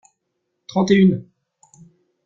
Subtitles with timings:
[0.65, 1.29] Trente et une.